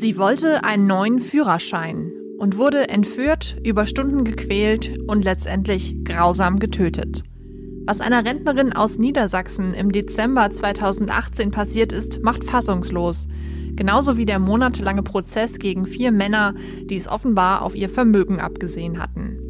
[0.00, 7.24] Sie wollte einen neuen Führerschein und wurde entführt, über Stunden gequält und letztendlich grausam getötet.
[7.84, 13.26] Was einer Rentnerin aus Niedersachsen im Dezember 2018 passiert ist, macht fassungslos.
[13.74, 19.02] Genauso wie der monatelange Prozess gegen vier Männer, die es offenbar auf ihr Vermögen abgesehen
[19.02, 19.40] hatten.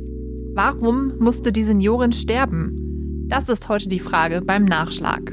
[0.55, 3.27] Warum musste die Seniorin sterben?
[3.29, 5.31] Das ist heute die Frage beim Nachschlag.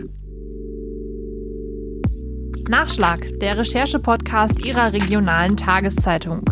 [2.68, 6.44] Nachschlag, der Recherche-Podcast Ihrer regionalen Tageszeitung.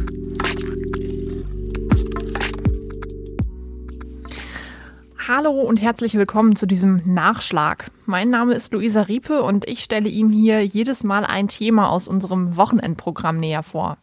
[5.27, 7.90] Hallo und herzlich willkommen zu diesem Nachschlag.
[8.05, 12.07] Mein Name ist Luisa Riepe und ich stelle Ihnen hier jedes Mal ein Thema aus
[12.07, 13.98] unserem Wochenendprogramm näher vor.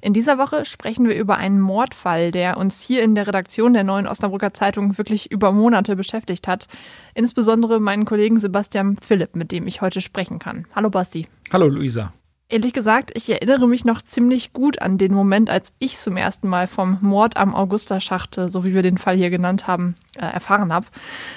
[0.00, 3.82] In dieser Woche sprechen wir über einen Mordfall, der uns hier in der Redaktion der
[3.82, 6.68] Neuen Osnabrücker Zeitung wirklich über Monate beschäftigt hat.
[7.14, 10.66] Insbesondere meinen Kollegen Sebastian Philipp, mit dem ich heute sprechen kann.
[10.74, 11.26] Hallo Basti.
[11.52, 12.12] Hallo Luisa.
[12.50, 16.48] Ehrlich gesagt, ich erinnere mich noch ziemlich gut an den Moment, als ich zum ersten
[16.48, 20.72] Mal vom Mord am Augusta-Schacht, so wie wir den Fall hier genannt haben, äh, erfahren
[20.72, 20.86] habe.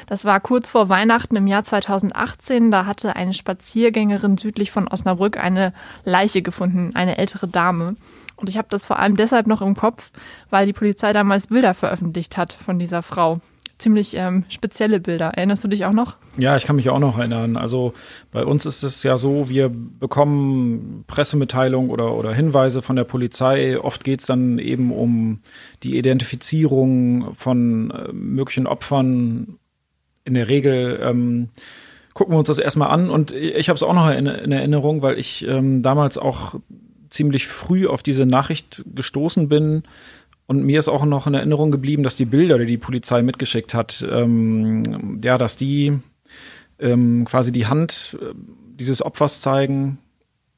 [0.08, 2.72] Das war kurz vor Weihnachten im Jahr 2018.
[2.72, 5.74] Da hatte eine Spaziergängerin südlich von Osnabrück eine
[6.06, 7.96] Leiche gefunden, eine ältere Dame.
[8.42, 10.12] Und ich habe das vor allem deshalb noch im Kopf,
[10.50, 13.40] weil die Polizei damals Bilder veröffentlicht hat von dieser Frau.
[13.78, 15.30] Ziemlich ähm, spezielle Bilder.
[15.30, 16.18] Erinnerst du dich auch noch?
[16.38, 17.58] Ja, ich kann mich auch noch erinnern.
[17.58, 17.94] Also
[18.32, 23.80] bei uns ist es ja so, wir bekommen Pressemitteilungen oder, oder Hinweise von der Polizei.
[23.80, 25.40] Oft geht es dann eben um
[25.82, 29.58] die Identifizierung von äh, möglichen Opfern.
[30.26, 31.50] In der Regel ähm,
[32.14, 35.02] gucken wir uns das erstmal an und ich habe es auch noch in, in, Erinnerung,
[35.02, 36.56] weil ich ähm, damals auch
[37.12, 39.84] ziemlich früh auf diese Nachricht gestoßen bin.
[40.48, 43.74] Und mir ist auch noch in Erinnerung geblieben, dass die Bilder, die die Polizei mitgeschickt
[43.74, 46.00] hat, ähm, ja, dass die
[46.80, 48.34] ähm, quasi die Hand äh,
[48.80, 50.00] dieses Opfers zeigen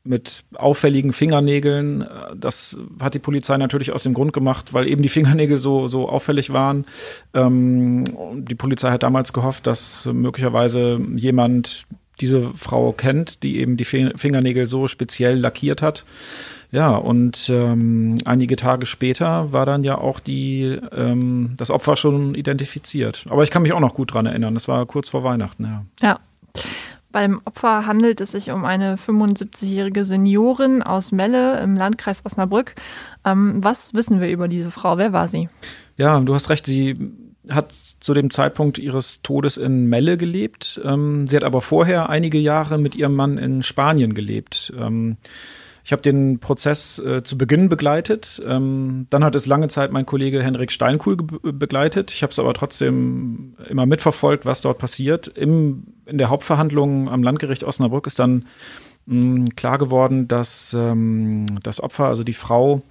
[0.05, 2.05] mit auffälligen Fingernägeln.
[2.35, 6.09] Das hat die Polizei natürlich aus dem Grund gemacht, weil eben die Fingernägel so, so
[6.09, 6.85] auffällig waren.
[7.33, 8.03] Ähm,
[8.45, 11.85] die Polizei hat damals gehofft, dass möglicherweise jemand
[12.19, 16.05] diese Frau kennt, die eben die Fingernägel so speziell lackiert hat.
[16.71, 22.33] Ja, und ähm, einige Tage später war dann ja auch die, ähm, das Opfer schon
[22.33, 23.25] identifiziert.
[23.29, 24.55] Aber ich kann mich auch noch gut dran erinnern.
[24.55, 25.85] Das war kurz vor Weihnachten, ja.
[26.01, 26.19] Ja.
[27.11, 32.73] Beim Opfer handelt es sich um eine 75-jährige Seniorin aus Melle im Landkreis Osnabrück.
[33.23, 34.97] Ähm, was wissen wir über diese Frau?
[34.97, 35.49] Wer war sie?
[35.95, 36.65] Ja, du hast recht.
[36.65, 36.97] Sie
[37.49, 40.79] hat zu dem Zeitpunkt ihres Todes in Melle gelebt.
[40.83, 44.73] Ähm, sie hat aber vorher einige Jahre mit ihrem Mann in Spanien gelebt.
[44.79, 45.17] Ähm,
[45.85, 48.41] ich habe den Prozess äh, zu Beginn begleitet.
[48.45, 52.11] Ähm, dann hat es lange Zeit mein Kollege Henrik Steinkuhl begleitet.
[52.11, 55.27] Ich habe es aber trotzdem immer mitverfolgt, was dort passiert.
[55.27, 58.45] Im, in der Hauptverhandlung am Landgericht Osnabrück ist dann
[59.55, 62.81] klar geworden, dass ähm, das Opfer, also die Frau,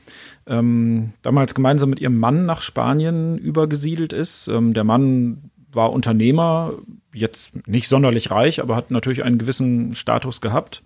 [0.46, 4.48] ähm, damals gemeinsam mit ihrem Mann nach Spanien übergesiedelt ist.
[4.48, 6.74] Ähm, der Mann war Unternehmer,
[7.14, 10.82] jetzt nicht sonderlich reich, aber hat natürlich einen gewissen Status gehabt.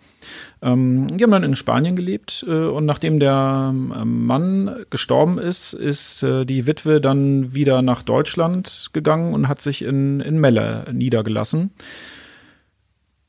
[0.63, 5.73] Ähm, die haben dann in Spanien gelebt äh, und nachdem der ähm, Mann gestorben ist,
[5.73, 10.85] ist äh, die Witwe dann wieder nach Deutschland gegangen und hat sich in, in Melle
[10.93, 11.73] niedergelassen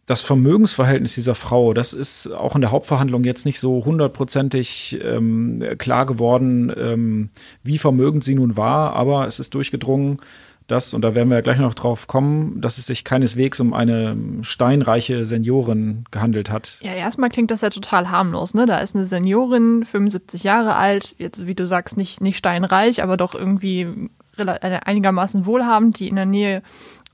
[0.07, 5.62] das Vermögensverhältnis dieser Frau, das ist auch in der Hauptverhandlung jetzt nicht so hundertprozentig ähm,
[5.78, 7.29] klar geworden, ähm,
[7.62, 10.19] wie vermögend sie nun war, aber es ist durchgedrungen,
[10.66, 13.73] dass, und da werden wir ja gleich noch drauf kommen, dass es sich keineswegs um
[13.73, 16.79] eine steinreiche Seniorin gehandelt hat.
[16.81, 18.66] Ja, erstmal klingt das ja total harmlos, ne?
[18.66, 23.18] Da ist eine Seniorin, 75 Jahre alt, jetzt, wie du sagst, nicht, nicht steinreich, aber
[23.18, 26.62] doch irgendwie einigermaßen wohlhabend, die in der Nähe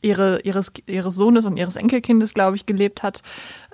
[0.03, 3.21] ihre, ihres, ihres Sohnes und ihres Enkelkindes, glaube ich, gelebt hat.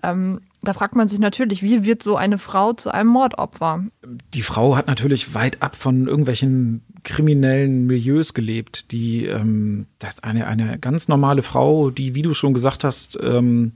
[0.03, 3.85] Ähm, da fragt man sich natürlich, wie wird so eine Frau zu einem Mordopfer?
[4.33, 8.91] Die Frau hat natürlich weit ab von irgendwelchen kriminellen Milieus gelebt.
[8.91, 13.17] Die, ähm, das ist eine, eine ganz normale Frau, die, wie du schon gesagt hast,
[13.21, 13.71] ähm,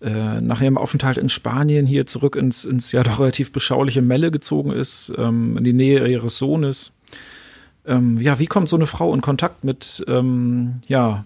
[0.00, 4.30] äh, nach ihrem Aufenthalt in Spanien hier zurück ins, ins ja doch relativ beschauliche Melle
[4.30, 6.92] gezogen ist, ähm, in die Nähe ihres Sohnes.
[7.86, 11.24] Ähm, ja, wie kommt so eine Frau in Kontakt mit, ähm, ja,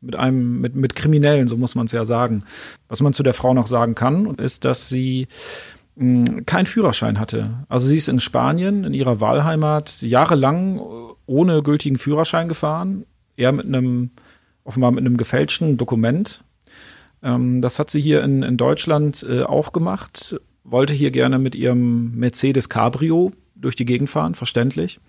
[0.00, 2.44] mit einem, mit, mit Kriminellen, so muss man es ja sagen.
[2.88, 5.28] Was man zu der Frau noch sagen kann, ist, dass sie
[5.96, 7.64] mh, hm, keinen Führerschein hatte.
[7.68, 10.80] Also sie ist in Spanien, in ihrer Wahlheimat, jahrelang
[11.26, 13.04] ohne gültigen Führerschein gefahren.
[13.36, 14.10] Eher mit einem,
[14.64, 16.42] offenbar mit einem gefälschten Dokument.
[17.22, 20.36] Ähm, das hat sie hier in, in Deutschland äh, auch gemacht.
[20.64, 25.00] Wollte hier gerne mit ihrem Mercedes Cabrio durch die Gegend fahren, verständlich.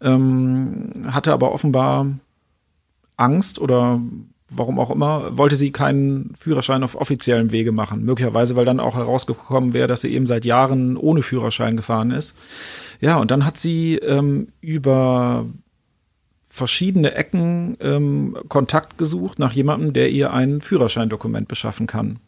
[0.00, 2.06] Ähm, hatte aber offenbar
[3.16, 4.00] Angst oder
[4.50, 8.04] warum auch immer, wollte sie keinen Führerschein auf offiziellem Wege machen.
[8.04, 12.36] Möglicherweise, weil dann auch herausgekommen wäre, dass sie eben seit Jahren ohne Führerschein gefahren ist.
[13.00, 15.46] Ja, und dann hat sie ähm, über
[16.48, 22.20] verschiedene Ecken ähm, Kontakt gesucht nach jemandem, der ihr ein Führerscheindokument beschaffen kann.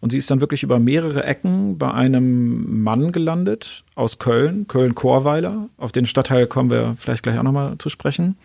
[0.00, 5.70] Und sie ist dann wirklich über mehrere Ecken bei einem Mann gelandet aus Köln, Köln-Chorweiler.
[5.78, 8.36] Auf den Stadtteil kommen wir vielleicht gleich auch nochmal zu sprechen.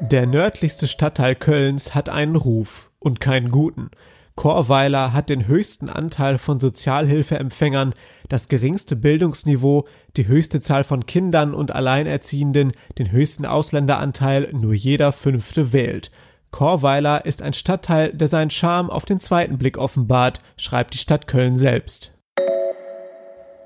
[0.00, 3.90] Der nördlichste Stadtteil Kölns hat einen Ruf und keinen guten.
[4.34, 7.94] Chorweiler hat den höchsten Anteil von Sozialhilfeempfängern,
[8.28, 9.86] das geringste Bildungsniveau,
[10.18, 16.10] die höchste Zahl von Kindern und Alleinerziehenden, den höchsten Ausländeranteil, nur jeder Fünfte wählt.
[16.50, 21.26] Chorweiler ist ein Stadtteil, der seinen Charme auf den zweiten Blick offenbart, schreibt die Stadt
[21.26, 22.12] Köln selbst.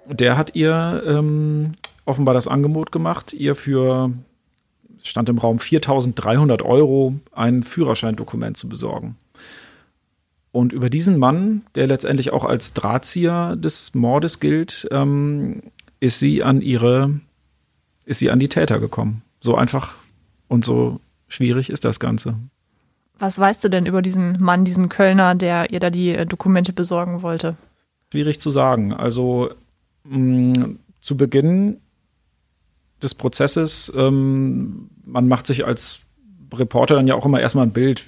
[0.06, 1.72] Der hat ihr ähm,
[2.04, 4.12] offenbar das Angebot gemacht, ihr für
[5.02, 9.16] stand im Raum 4.300 Euro ein Führerscheindokument zu besorgen.
[10.52, 15.62] Und über diesen Mann, der letztendlich auch als Drahtzieher des Mordes gilt, ähm,
[16.00, 17.20] ist sie an ihre,
[18.04, 19.22] ist sie an die Täter gekommen.
[19.40, 19.94] So einfach
[20.48, 20.98] und so
[21.28, 22.34] schwierig ist das Ganze.
[23.18, 26.72] Was weißt du denn über diesen Mann, diesen Kölner, der ihr da die äh, Dokumente
[26.72, 27.56] besorgen wollte?
[28.10, 28.92] Schwierig zu sagen.
[28.92, 29.50] Also
[30.04, 31.76] mh, mm, zu Beginn
[33.02, 36.02] des Prozesses, ähm, man macht sich als
[36.52, 38.02] Reporter dann ja auch immer erstmal ein Bild,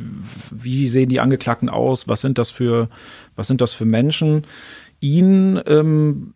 [0.50, 2.88] wie sehen die Angeklagten aus, was sind das für,
[3.36, 4.44] was sind das für Menschen.
[5.00, 6.34] Ihn ähm,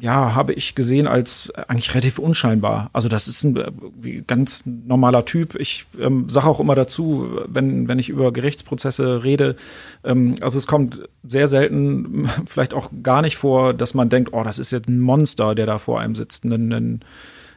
[0.00, 2.88] ja, habe ich gesehen als eigentlich relativ unscheinbar.
[2.94, 5.56] Also das ist ein ganz normaler Typ.
[5.56, 9.56] Ich ähm, sage auch immer dazu, wenn, wenn ich über Gerichtsprozesse rede,
[10.02, 14.42] ähm, also es kommt sehr selten, vielleicht auch gar nicht vor, dass man denkt, oh,
[14.42, 17.00] das ist jetzt ein Monster, der da vor einem sitzt, ein, ein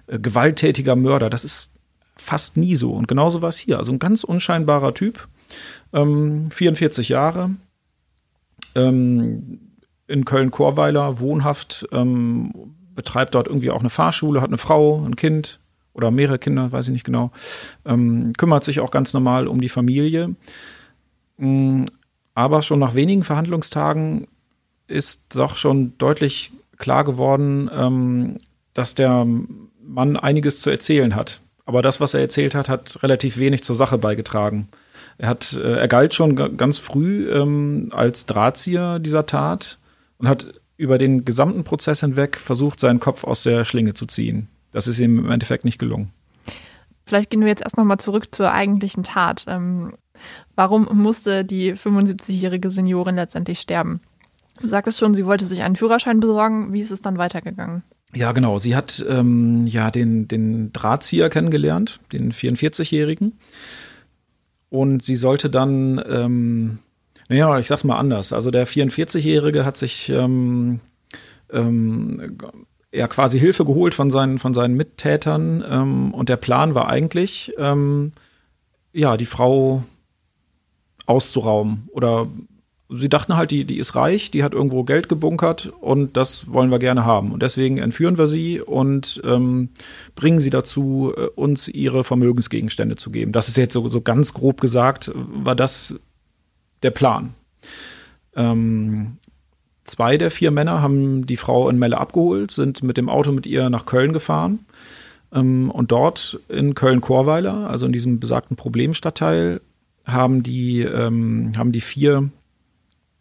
[0.08, 1.30] äh, gewalttätiger Mörder.
[1.30, 1.70] Das ist
[2.16, 2.92] fast nie so.
[2.92, 3.78] Und genauso war es hier.
[3.78, 5.28] Also ein ganz unscheinbarer Typ,
[5.94, 7.52] ähm, 44 Jahre,
[8.76, 9.60] ähm,
[10.08, 12.52] in Köln-Chorweiler, wohnhaft, ähm,
[12.96, 15.60] betreibt dort irgendwie auch eine Fahrschule, hat eine Frau, ein Kind
[15.94, 17.32] oder mehrere Kinder, weiß ich nicht genau,
[17.86, 20.36] ähm, kümmert sich auch ganz normal um die Familie.
[21.38, 21.86] Mm,
[22.36, 24.28] aber schon nach wenigen Verhandlungstagen
[24.88, 28.38] ist doch schon deutlich klar geworden, ähm,
[28.74, 29.26] dass der
[29.94, 31.42] Mann einiges zu erzählen hat.
[31.66, 34.68] Aber das, was er erzählt hat, hat relativ wenig zur Sache beigetragen.
[35.18, 39.78] Er hat, äh, er galt schon ganz früh ähm, als Drahtzieher dieser Tat
[40.18, 40.46] und hat
[40.76, 44.50] über den gesamten Prozess hinweg versucht, seinen Kopf aus der Schlinge zu ziehen.
[44.72, 46.12] Das ist ihm im Endeffekt nicht gelungen.
[47.06, 49.46] Vielleicht gehen wir jetzt erst nochmal zurück zur eigentlichen Tat.
[49.48, 49.94] Ähm,
[50.56, 54.02] warum musste die 75-jährige Seniorin letztendlich sterben?
[54.62, 56.74] Du sagtest schon, sie wollte sich einen Führerschein besorgen.
[56.74, 57.84] Wie ist es dann weitergegangen?
[58.16, 58.60] Ja, genau.
[58.60, 63.34] Sie hat ähm, ja den, den Drahtzieher kennengelernt, den 44-Jährigen.
[64.70, 66.80] Und sie sollte dann, ähm,
[67.30, 68.34] naja, ich sag's mal anders.
[68.34, 70.80] Also der 44-Jährige hat sich ähm,
[71.52, 72.38] ähm,
[72.92, 75.64] ja quasi Hilfe geholt von seinen, von seinen Mittätern.
[75.68, 78.14] Ähm, und der Plan war eigentlich, ähm,
[78.94, 79.84] ja, die Frau
[81.06, 82.28] auszurauben oder
[82.90, 86.72] sie dachten halt, die, die ist reich, die hat irgendwo Geld gebunkert und das wollen
[86.72, 87.32] wir gerne haben.
[87.32, 89.70] Und deswegen entführen wir sie und ähm,
[90.16, 93.32] bringen sie dazu, äh, uns ihre Vermögensgegenstände zu geben.
[93.32, 95.96] Das ist jetzt so, so ganz grob gesagt, war das
[96.84, 97.34] der Plan.
[98.36, 99.18] Ähm,
[99.84, 103.46] zwei der vier Männer haben die Frau in Melle abgeholt, sind mit dem Auto mit
[103.46, 104.60] ihr nach Köln gefahren.
[105.34, 109.62] Ähm, und dort in Köln-Chorweiler, also in diesem besagten Problemstadtteil,
[110.06, 112.30] haben die, ähm, haben die vier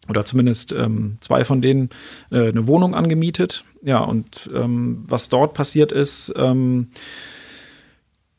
[0.09, 1.89] oder zumindest ähm, zwei von denen
[2.31, 3.63] äh, eine Wohnung angemietet.
[3.81, 6.89] Ja, und ähm, was dort passiert ist, ähm,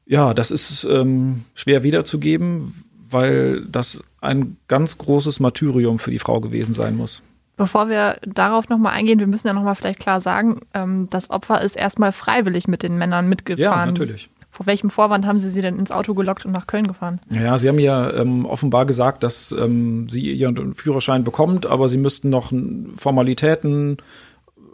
[0.06, 6.40] ja, das ist ähm, schwer wiederzugeben, weil das ein ganz großes Martyrium für die Frau
[6.40, 7.22] gewesen sein muss.
[7.56, 11.62] Bevor wir darauf nochmal eingehen, wir müssen ja nochmal vielleicht klar sagen, ähm, das Opfer
[11.62, 13.60] ist erstmal freiwillig mit den Männern mitgefahren.
[13.60, 14.28] Ja, natürlich.
[14.54, 17.20] Vor welchem Vorwand haben Sie sie denn ins Auto gelockt und nach Köln gefahren?
[17.28, 21.98] Ja, Sie haben ja ähm, offenbar gesagt, dass ähm, sie ihren Führerschein bekommt, aber Sie
[21.98, 22.52] müssten noch
[22.96, 23.96] Formalitäten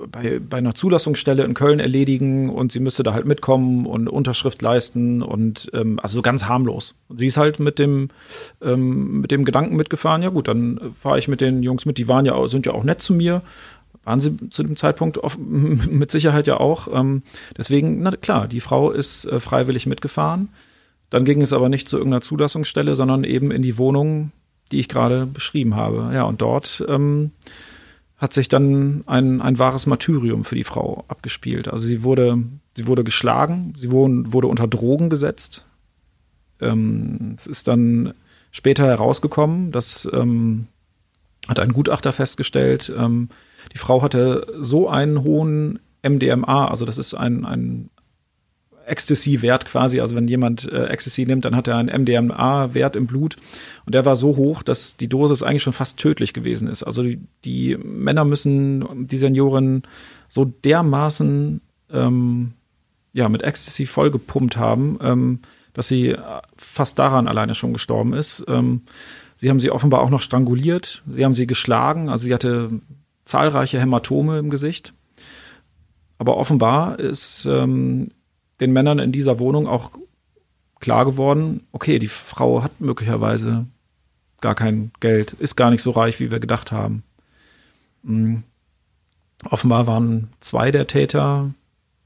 [0.06, 4.60] bei, bei einer Zulassungsstelle in Köln erledigen und sie müsste da halt mitkommen und Unterschrift
[4.60, 6.94] leisten und ähm, also ganz harmlos.
[7.08, 8.08] Sie ist halt mit dem
[8.62, 12.08] ähm, mit dem Gedanken mitgefahren, ja gut, dann fahre ich mit den Jungs mit, die
[12.08, 13.40] waren ja sind ja auch nett zu mir,
[14.04, 16.88] waren sie zu dem Zeitpunkt oft, mit Sicherheit ja auch.
[16.92, 17.22] Ähm,
[17.56, 20.48] deswegen, na klar, die Frau ist äh, freiwillig mitgefahren.
[21.10, 24.30] Dann ging es aber nicht zu irgendeiner Zulassungsstelle, sondern eben in die Wohnung,
[24.70, 26.10] die ich gerade beschrieben habe.
[26.14, 27.32] Ja, und dort ähm,
[28.16, 31.68] hat sich dann ein, ein wahres Martyrium für die Frau abgespielt.
[31.68, 32.38] Also sie wurde,
[32.76, 35.66] sie wurde geschlagen, sie wurde, wurde unter Drogen gesetzt.
[36.60, 38.14] Ähm, es ist dann
[38.52, 40.66] später herausgekommen, das ähm,
[41.48, 43.30] hat ein Gutachter festgestellt, ähm,
[43.72, 47.90] die Frau hatte so einen hohen MDMA, also das ist ein, ein
[48.90, 50.00] Ecstasy-Wert quasi.
[50.00, 53.36] Also wenn jemand äh, Ecstasy nimmt, dann hat er einen MDMA-Wert im Blut
[53.86, 56.82] und der war so hoch, dass die Dosis eigentlich schon fast tödlich gewesen ist.
[56.82, 59.82] Also die, die Männer müssen die Seniorin
[60.28, 61.60] so dermaßen
[61.92, 62.52] ähm,
[63.12, 65.38] ja mit Ecstasy vollgepumpt haben, ähm,
[65.72, 66.16] dass sie
[66.56, 68.44] fast daran alleine schon gestorben ist.
[68.48, 68.82] Ähm,
[69.36, 71.02] sie haben sie offenbar auch noch stranguliert.
[71.08, 72.08] Sie haben sie geschlagen.
[72.08, 72.70] Also sie hatte
[73.30, 74.92] zahlreiche Hämatome im Gesicht.
[76.18, 78.10] Aber offenbar ist ähm,
[78.60, 79.92] den Männern in dieser Wohnung auch
[80.80, 83.66] klar geworden, okay, die Frau hat möglicherweise
[84.40, 87.02] gar kein Geld, ist gar nicht so reich, wie wir gedacht haben.
[88.02, 88.42] Mhm.
[89.48, 91.50] Offenbar waren zwei der Täter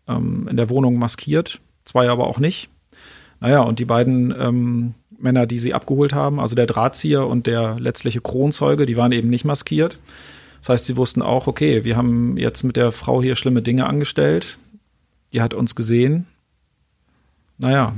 [0.06, 2.68] ähm, in der Wohnung maskiert, zwei aber auch nicht.
[3.40, 7.78] Naja, und die beiden ähm, Männer, die sie abgeholt haben, also der Drahtzieher und der
[7.80, 9.98] letztliche Kronzeuge, die waren eben nicht maskiert.
[10.64, 13.86] Das heißt, sie wussten auch, okay, wir haben jetzt mit der Frau hier schlimme Dinge
[13.86, 14.56] angestellt.
[15.34, 16.26] Die hat uns gesehen.
[17.58, 17.92] Naja,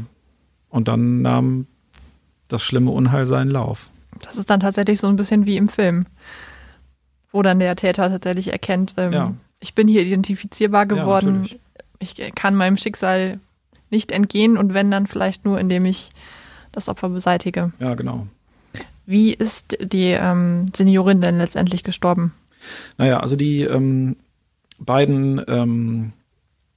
[0.68, 1.68] und dann nahm
[2.48, 3.88] das schlimme Unheil seinen Lauf.
[4.18, 6.06] Das ist dann tatsächlich so ein bisschen wie im Film,
[7.30, 9.32] wo dann der Täter tatsächlich erkennt, ähm, ja.
[9.60, 11.56] ich bin hier identifizierbar geworden, ja,
[12.00, 13.38] ich kann meinem Schicksal
[13.90, 16.10] nicht entgehen und wenn dann vielleicht nur, indem ich
[16.72, 17.70] das Opfer beseitige.
[17.78, 18.26] Ja, genau.
[19.06, 22.32] Wie ist die ähm, Seniorin denn letztendlich gestorben?
[22.98, 24.16] Naja, also die ähm,
[24.78, 26.12] beiden, ähm,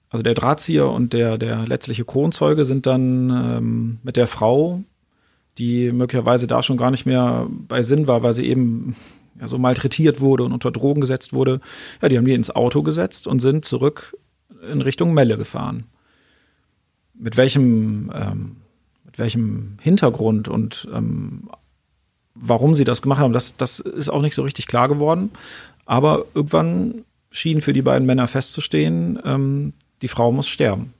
[0.10, 4.84] also der Drahtzieher und der, der letztliche Kronzeuge sind dann ähm, mit der Frau,
[5.58, 8.96] die möglicherweise da schon gar nicht mehr bei Sinn war, weil sie eben
[9.40, 11.62] ja, so malträtiert wurde und unter Drogen gesetzt wurde.
[12.02, 14.18] Ja, die haben die ins Auto gesetzt und sind zurück
[14.72, 15.86] in Richtung Melle gefahren.
[17.14, 18.56] Mit welchem, ähm,
[19.06, 21.50] mit welchem Hintergrund und ähm,
[22.36, 25.32] warum sie das gemacht haben, das, das ist auch nicht so richtig klar geworden.
[25.90, 30.94] Aber irgendwann schien für die beiden Männer festzustehen, ähm, die Frau muss sterben.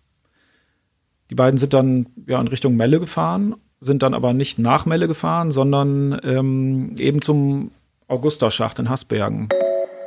[1.30, 5.08] Die beiden sind dann ja in Richtung Melle gefahren, sind dann aber nicht nach Melle
[5.08, 7.70] gefahren, sondern ähm, eben zum
[8.08, 9.50] Augusterschacht in Hasbergen.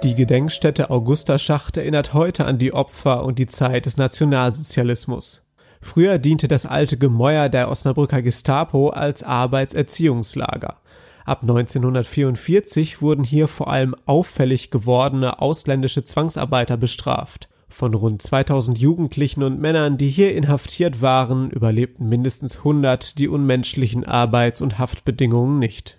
[0.03, 5.47] Die Gedenkstätte Augusterschacht erinnert heute an die Opfer und die Zeit des Nationalsozialismus.
[5.81, 10.82] Früher diente das alte Gemäuer der Osnabrücker Gestapo als Arbeitserziehungslager.
[11.25, 17.49] Ab 1944 wurden hier vor allem auffällig gewordene ausländische Zwangsarbeiter bestraft.
[17.69, 24.05] Von rund 2000 Jugendlichen und Männern, die hier inhaftiert waren, überlebten mindestens 100 die unmenschlichen
[24.05, 25.99] Arbeits- und Haftbedingungen nicht.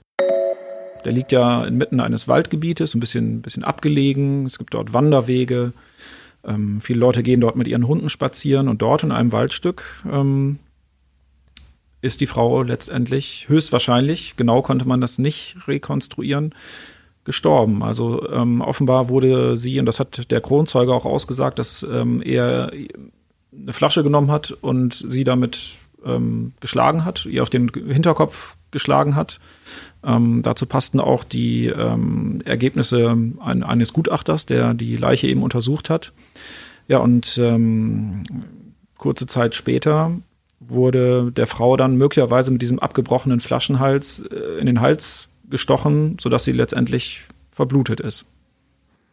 [1.03, 4.45] Der liegt ja inmitten eines Waldgebietes, ein bisschen, bisschen abgelegen.
[4.45, 5.73] Es gibt dort Wanderwege.
[6.45, 10.59] Ähm, viele Leute gehen dort mit ihren Hunden spazieren und dort in einem Waldstück ähm,
[12.03, 16.53] ist die Frau letztendlich höchstwahrscheinlich, genau konnte man das nicht rekonstruieren,
[17.23, 17.81] gestorben.
[17.81, 22.73] Also ähm, offenbar wurde sie, und das hat der Kronzeuge auch ausgesagt, dass ähm, er
[23.57, 29.15] eine Flasche genommen hat und sie damit ähm, geschlagen hat, ihr auf den Hinterkopf geschlagen
[29.15, 29.39] hat.
[30.03, 35.89] Ähm, dazu passten auch die ähm, Ergebnisse ein, eines Gutachters, der die Leiche eben untersucht
[35.89, 36.11] hat.
[36.89, 38.23] Ja, und ähm,
[38.97, 40.11] kurze Zeit später
[40.67, 46.43] wurde der Frau dann möglicherweise mit diesem abgebrochenen Flaschenhals äh, in den Hals gestochen, sodass
[46.43, 48.25] sie letztendlich verblutet ist.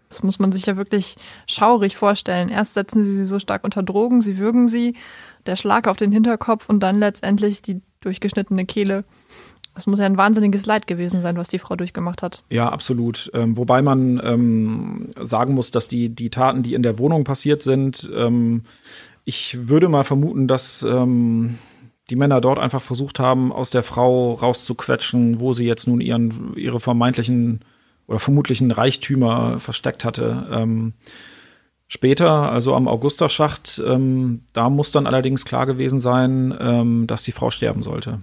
[0.09, 1.16] Das muss man sich ja wirklich
[1.47, 2.49] schaurig vorstellen.
[2.49, 4.97] Erst setzen sie sie so stark unter Drogen, sie würgen sie,
[5.47, 9.04] der Schlag auf den Hinterkopf und dann letztendlich die durchgeschnittene Kehle.
[9.75, 12.42] Das muss ja ein wahnsinniges Leid gewesen sein, was die Frau durchgemacht hat.
[12.50, 13.30] Ja, absolut.
[13.35, 17.62] Ähm, wobei man ähm, sagen muss, dass die, die Taten, die in der Wohnung passiert
[17.62, 18.64] sind, ähm,
[19.30, 21.56] ich würde mal vermuten, dass ähm,
[22.10, 26.56] die Männer dort einfach versucht haben, aus der Frau rauszuquetschen, wo sie jetzt nun ihren,
[26.56, 27.60] ihre vermeintlichen
[28.08, 30.49] oder vermutlichen Reichtümer versteckt hatte.
[30.50, 30.94] Ähm,
[31.87, 37.30] später, also am Augusterschacht, ähm, da muss dann allerdings klar gewesen sein, ähm, dass die
[37.30, 38.18] Frau sterben sollte.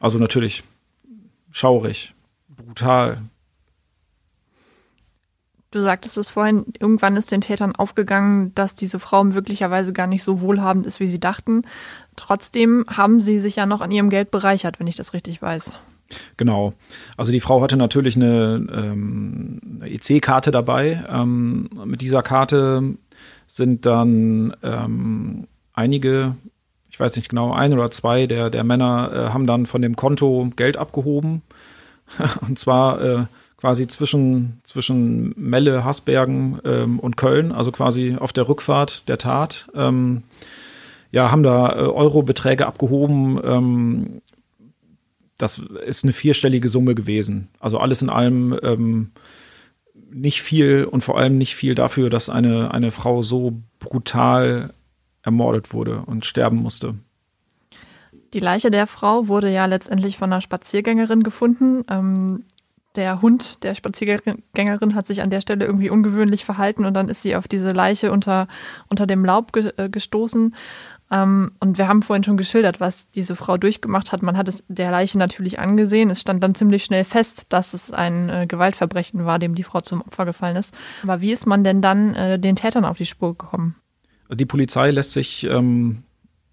[0.00, 0.64] Also natürlich
[1.52, 2.14] schaurig,
[2.48, 3.18] brutal,
[5.70, 10.24] Du sagtest es vorhin, irgendwann ist den Tätern aufgegangen, dass diese Frau möglicherweise gar nicht
[10.24, 11.62] so wohlhabend ist, wie sie dachten.
[12.16, 15.72] Trotzdem haben sie sich ja noch an ihrem Geld bereichert, wenn ich das richtig weiß.
[16.36, 16.72] Genau.
[17.16, 21.04] Also die Frau hatte natürlich eine, ähm, eine EC-Karte dabei.
[21.08, 22.96] Ähm, mit dieser Karte
[23.46, 26.34] sind dann ähm, einige,
[26.90, 29.94] ich weiß nicht genau, ein oder zwei der, der Männer äh, haben dann von dem
[29.94, 31.42] Konto Geld abgehoben.
[32.40, 33.24] Und zwar äh,
[33.60, 39.68] quasi zwischen, zwischen Melle, Hasbergen ähm, und Köln, also quasi auf der Rückfahrt der Tat.
[39.74, 40.22] Ähm,
[41.12, 44.22] ja, haben da äh, Eurobeträge abgehoben, ähm,
[45.36, 47.48] das ist eine vierstellige Summe gewesen.
[47.60, 49.10] Also alles in allem ähm,
[50.10, 54.74] nicht viel und vor allem nicht viel dafür, dass eine, eine Frau so brutal
[55.22, 56.94] ermordet wurde und sterben musste.
[58.34, 61.84] Die Leiche der Frau wurde ja letztendlich von einer Spaziergängerin gefunden.
[61.88, 62.44] Ähm,
[62.96, 67.22] der Hund der Spaziergängerin hat sich an der Stelle irgendwie ungewöhnlich verhalten und dann ist
[67.22, 68.48] sie auf diese Leiche unter,
[68.88, 70.54] unter dem Laub ge äh, gestoßen.
[71.12, 74.22] Ähm, und wir haben vorhin schon geschildert, was diese Frau durchgemacht hat.
[74.22, 76.10] Man hat es der Leiche natürlich angesehen.
[76.10, 79.80] Es stand dann ziemlich schnell fest, dass es ein äh, Gewaltverbrechen war, dem die Frau
[79.80, 80.74] zum Opfer gefallen ist.
[81.02, 83.76] Aber wie ist man denn dann äh, den Tätern auf die Spur gekommen?
[84.32, 86.04] Die Polizei lässt sich ähm,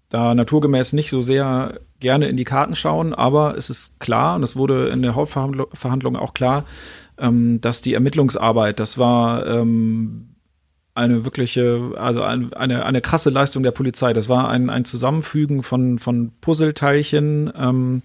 [0.08, 4.42] da naturgemäß nicht so sehr gerne in die Karten schauen, aber es ist klar, und
[4.42, 6.64] es wurde in der Hauptverhandlung auch klar,
[7.18, 10.28] ähm, dass die Ermittlungsarbeit, das war ähm,
[10.98, 14.12] eine wirkliche, also ein, eine, eine krasse Leistung der Polizei.
[14.12, 17.52] Das war ein, ein Zusammenfügen von, von Puzzleteilchen.
[17.56, 18.02] Ähm,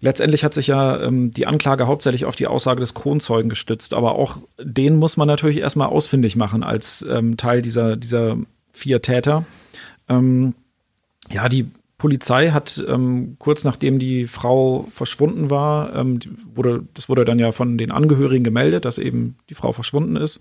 [0.00, 4.14] letztendlich hat sich ja ähm, die Anklage hauptsächlich auf die Aussage des Kronzeugen gestützt, aber
[4.14, 8.38] auch den muss man natürlich erstmal ausfindig machen als ähm, Teil dieser, dieser
[8.72, 9.44] vier Täter.
[10.08, 10.54] Ähm,
[11.28, 16.18] ja, die Polizei hat ähm, kurz nachdem die Frau verschwunden war, ähm,
[16.54, 20.40] wurde, das wurde dann ja von den Angehörigen gemeldet, dass eben die Frau verschwunden ist.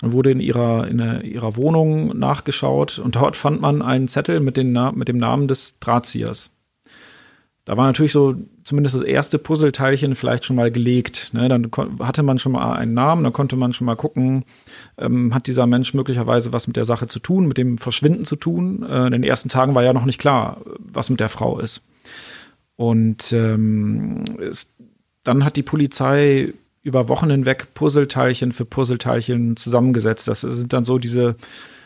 [0.00, 4.56] Dann wurde in ihrer, in ihrer Wohnung nachgeschaut und dort fand man einen Zettel mit,
[4.56, 6.51] den, mit dem Namen des Drahtziehers
[7.64, 11.30] da war natürlich so zumindest das erste Puzzleteilchen vielleicht schon mal gelegt.
[11.32, 11.48] Ne?
[11.48, 14.44] Dann hatte man schon mal einen Namen, dann konnte man schon mal gucken,
[14.98, 18.34] ähm, hat dieser Mensch möglicherweise was mit der Sache zu tun, mit dem Verschwinden zu
[18.34, 18.82] tun.
[18.82, 21.82] Äh, in den ersten Tagen war ja noch nicht klar, was mit der Frau ist.
[22.74, 24.74] Und ähm, es,
[25.22, 30.26] dann hat die Polizei über Wochen hinweg Puzzleteilchen für Puzzleteilchen zusammengesetzt.
[30.26, 31.36] Das sind dann so diese,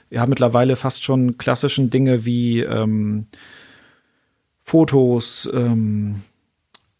[0.08, 3.26] ja, mittlerweile fast schon klassischen Dinge wie ähm,
[4.66, 6.22] Fotos, ähm,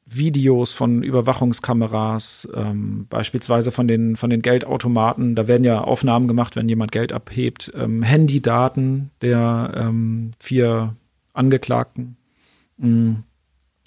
[0.07, 5.35] Videos von Überwachungskameras, ähm, beispielsweise von den, von den Geldautomaten.
[5.35, 7.73] Da werden ja Aufnahmen gemacht, wenn jemand Geld abhebt.
[7.75, 10.95] Ähm, Handydaten der ähm, vier
[11.33, 12.17] Angeklagten.
[12.79, 13.25] Mhm.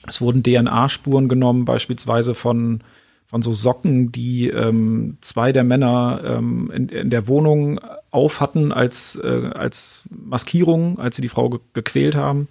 [0.05, 2.81] Es wurden DNA-Spuren genommen, beispielsweise von,
[3.27, 7.79] von so Socken, die ähm, zwei der Männer ähm, in, in der Wohnung
[8.11, 12.49] auf hatten als, äh, als Maskierung, als sie die Frau ge gequält haben.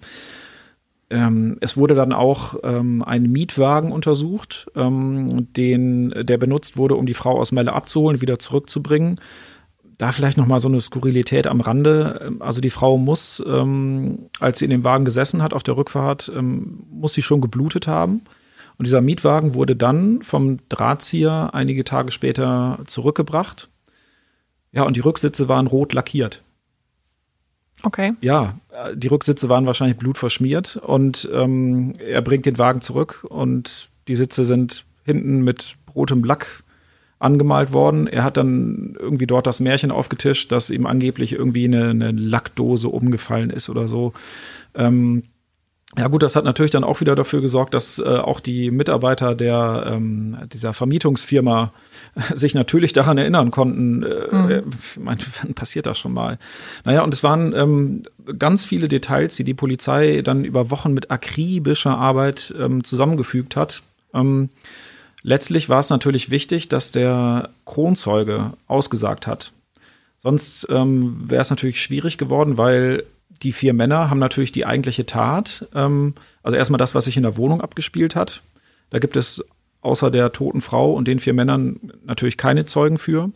[1.09, 7.05] Ähm, es wurde dann auch ähm, ein Mietwagen untersucht, ähm, den, der benutzt wurde, um
[7.05, 9.19] die Frau aus Melle abzuholen, wieder zurückzubringen.
[9.97, 12.31] Da vielleicht noch mal so eine Skurrilität am Rande.
[12.39, 16.31] Also die Frau muss, ähm, als sie in dem Wagen gesessen hat auf der Rückfahrt,
[16.33, 18.21] ähm, muss sie schon geblutet haben.
[18.77, 23.69] Und dieser Mietwagen wurde dann vom Drahtzieher einige Tage später zurückgebracht.
[24.71, 26.43] Ja, und die Rücksitze waren rot lackiert.
[27.83, 28.13] Okay.
[28.21, 28.55] Ja,
[28.93, 34.45] die Rücksitze waren wahrscheinlich blutverschmiert und ähm, er bringt den Wagen zurück und die Sitze
[34.45, 36.63] sind hinten mit rotem Lack
[37.19, 38.07] angemalt worden.
[38.07, 42.87] Er hat dann irgendwie dort das Märchen aufgetischt, dass ihm angeblich irgendwie eine, eine Lackdose
[42.89, 44.13] umgefallen ist oder so.
[44.75, 45.23] Ähm,
[45.97, 49.33] ja gut, das hat natürlich dann auch wieder dafür gesorgt, dass äh, auch die Mitarbeiter
[49.33, 51.73] der ähm, dieser Vermietungsfirma
[52.33, 54.03] sich natürlich daran erinnern konnten.
[54.03, 54.49] Äh, mhm.
[54.49, 56.37] Äh, ich meine, wann passiert das schon mal?
[56.83, 58.03] Naja, und es waren ähm,
[58.37, 63.81] ganz viele Details, die die Polizei dann über Wochen mit akribischer Arbeit ähm, zusammengefügt hat.
[64.13, 64.49] Ähm,
[65.23, 69.53] letztlich war es natürlich wichtig, dass der Kronzeuge ausgesagt hat.
[70.19, 75.05] Sonst ähm, wäre es natürlich schwierig geworden, weil die vier Männer haben natürlich die eigentliche
[75.05, 75.67] Tat.
[75.73, 78.41] Ähm, also erstmal das, was sich in der Wohnung abgespielt hat.
[78.89, 79.43] Da gibt es
[79.81, 83.31] außer der toten Frau und den vier Männern natürlich keine Zeugen für.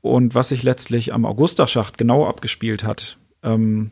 [0.00, 3.90] Und was sich letztlich am Augusterschacht genau abgespielt hat, ähm,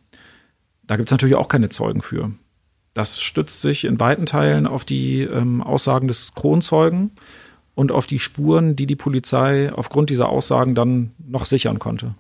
[0.85, 2.31] da gibt es natürlich auch keine Zeugen für.
[2.95, 7.11] Das stützt sich in weiten Teilen auf die ähm, Aussagen des Kronzeugen
[7.75, 12.15] und auf die Spuren, die die Polizei aufgrund dieser Aussagen dann noch sichern konnte.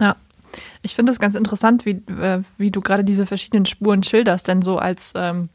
[0.00, 0.16] Ja,
[0.82, 4.62] ich finde es ganz interessant, wie, äh, wie du gerade diese verschiedenen Spuren schilderst, denn
[4.62, 5.48] so als ähm,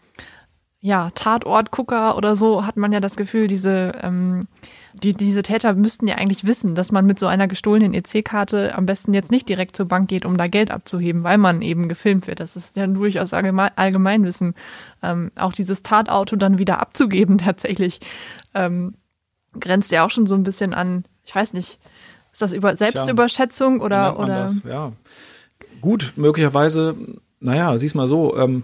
[0.84, 4.48] ja, Tatortgucker oder so hat man ja das Gefühl, diese, ähm,
[4.94, 8.88] die, diese Täter müssten ja eigentlich wissen, dass man mit so einer gestohlenen EC-Karte am
[8.88, 12.26] besten jetzt nicht direkt zur Bank geht, um da Geld abzuheben, weil man eben gefilmt
[12.26, 12.40] wird.
[12.40, 14.56] Das ist ja durchaus Allgemeinwissen.
[15.04, 18.00] Ähm, auch dieses Tatauto dann wieder abzugeben tatsächlich
[18.56, 18.96] ähm,
[19.60, 21.78] grenzt ja auch schon so ein bisschen an, ich weiß nicht,
[22.32, 24.20] ist das über Selbstüberschätzung Tja, oder?
[24.20, 24.42] oder?
[24.44, 24.94] Das, ja.
[25.82, 26.96] Gut, möglicherweise,
[27.40, 28.64] naja, sieh's mal so, ähm,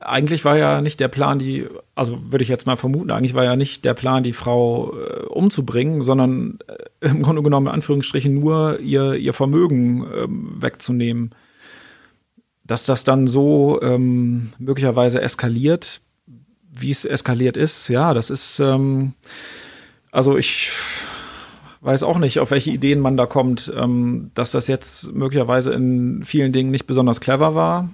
[0.00, 3.44] eigentlich war ja nicht der Plan, die, also würde ich jetzt mal vermuten, eigentlich war
[3.44, 6.58] ja nicht der Plan, die Frau äh, umzubringen, sondern
[7.00, 11.30] äh, im Grunde genommen in Anführungsstrichen nur ihr, ihr Vermögen ähm, wegzunehmen.
[12.64, 16.00] Dass das dann so ähm, möglicherweise eskaliert,
[16.72, 19.14] wie es eskaliert ist, ja, das ist, ähm,
[20.10, 20.72] also ich
[21.86, 26.24] weiß auch nicht, auf welche Ideen man da kommt, ähm, dass das jetzt möglicherweise in
[26.24, 27.88] vielen Dingen nicht besonders clever war.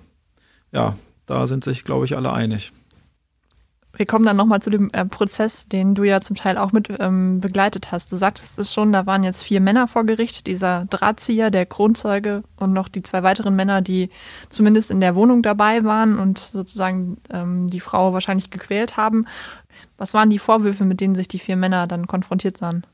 [0.73, 2.73] Ja, da sind sich, glaube ich, alle einig.
[3.95, 6.89] Wir kommen dann nochmal zu dem äh, Prozess, den du ja zum Teil auch mit
[6.99, 8.11] ähm, begleitet hast.
[8.11, 12.43] Du sagtest es schon, da waren jetzt vier Männer vor Gericht, dieser Drahtzieher, der Kronzeuge
[12.57, 14.09] und noch die zwei weiteren Männer, die
[14.49, 19.27] zumindest in der Wohnung dabei waren und sozusagen ähm, die Frau wahrscheinlich gequält haben.
[19.99, 22.85] Was waren die Vorwürfe, mit denen sich die vier Männer dann konfrontiert sahen?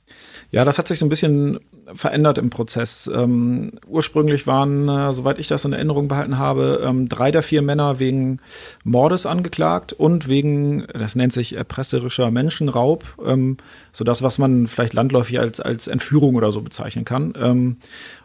[0.51, 1.61] Ja, das hat sich so ein bisschen
[1.93, 3.11] verändert im Prozess.
[3.13, 7.63] Ähm, ursprünglich waren, äh, soweit ich das in Erinnerung behalten habe, ähm, drei der vier
[7.63, 8.41] Männer wegen
[8.85, 13.57] Mordes angeklagt und wegen, das nennt sich erpresserischer Menschenraub, ähm,
[13.93, 17.33] so das, was man vielleicht landläufig als, als Entführung oder so bezeichnen kann.
[17.37, 17.77] Ähm,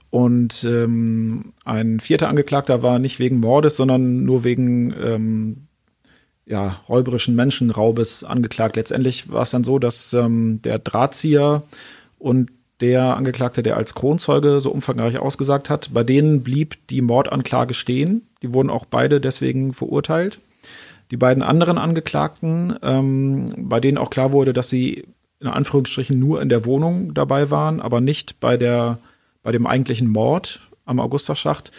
[0.09, 5.67] und ähm, ein vierter Angeklagter war nicht wegen Mordes, sondern nur wegen ähm,
[6.45, 8.75] ja, räuberischen Menschenraubes angeklagt.
[8.75, 11.63] Letztendlich war es dann so, dass ähm, der Drahtzieher
[12.19, 12.51] und
[12.81, 18.27] der Angeklagte, der als Kronzeuge so umfangreich ausgesagt hat, bei denen blieb die Mordanklage stehen.
[18.41, 20.39] Die wurden auch beide deswegen verurteilt.
[21.11, 25.05] Die beiden anderen Angeklagten, ähm, bei denen auch klar wurde, dass sie
[25.39, 28.99] in Anführungsstrichen nur in der Wohnung dabei waren, aber nicht bei der,
[29.43, 31.71] bei dem eigentlichen Mord am Augusterschacht,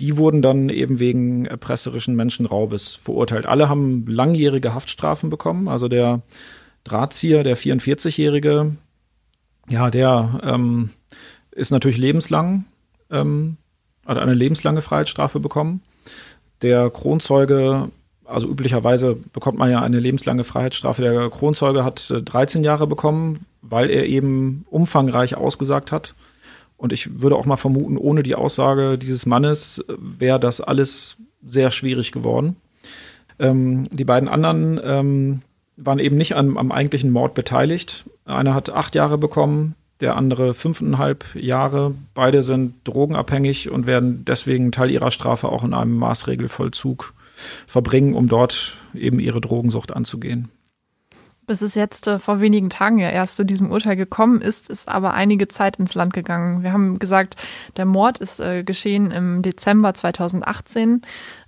[0.00, 3.46] die wurden dann eben wegen erpresserischen Menschenraubes verurteilt.
[3.46, 5.68] Alle haben langjährige Haftstrafen bekommen.
[5.68, 6.22] Also der
[6.84, 8.76] Drahtzieher, der 44-Jährige,
[9.68, 10.90] ja, der ähm,
[11.50, 12.66] ist natürlich lebenslang,
[13.10, 13.56] ähm,
[14.04, 15.80] hat eine lebenslange Freiheitsstrafe bekommen.
[16.62, 17.90] Der Kronzeuge,
[18.24, 21.02] also üblicherweise bekommt man ja eine lebenslange Freiheitsstrafe.
[21.02, 26.14] Der Kronzeuge hat 13 äh, Jahre bekommen, weil er eben umfangreich ausgesagt hat
[26.76, 31.70] und ich würde auch mal vermuten, ohne die Aussage dieses Mannes wäre das alles sehr
[31.70, 32.56] schwierig geworden.
[33.38, 35.42] Ähm, die beiden anderen ähm,
[35.76, 38.04] waren eben nicht am, am eigentlichen Mord beteiligt.
[38.24, 41.94] Einer hat acht Jahre bekommen, der andere fünfeinhalb Jahre.
[42.14, 47.14] Beide sind drogenabhängig und werden deswegen Teil ihrer Strafe auch in einem Maßregelvollzug
[47.66, 50.48] verbringen, um dort eben ihre Drogensucht anzugehen.
[51.46, 54.88] Bis es jetzt äh, vor wenigen Tagen ja erst zu diesem Urteil gekommen ist, ist
[54.88, 56.62] aber einige Zeit ins Land gegangen.
[56.62, 57.36] Wir haben gesagt,
[57.76, 61.02] der Mord ist äh, geschehen im Dezember 2018.